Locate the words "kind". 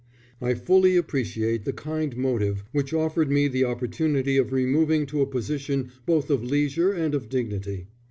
1.73-2.17